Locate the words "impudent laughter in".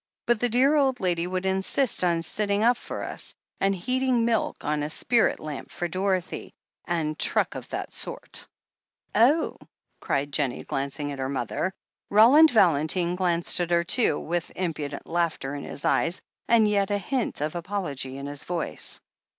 14.55-15.65